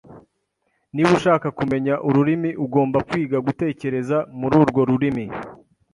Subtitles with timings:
[0.93, 5.25] Niba ushaka kumenya ururimi, ugomba kwiga gutekereza mururwo rurimi.